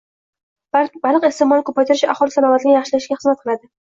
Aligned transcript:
Baliq 0.77 0.95
iste’molini 1.29 1.65
ko‘paytirish 1.69 2.03
aholi 2.15 2.35
salomatligini 2.37 2.75
yaxshilashga 2.79 3.21
xizmat 3.21 3.45
qilading 3.45 3.73